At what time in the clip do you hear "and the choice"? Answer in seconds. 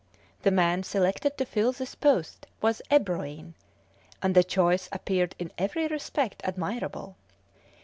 4.23-4.89